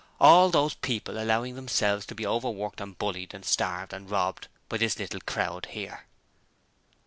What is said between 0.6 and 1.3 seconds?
people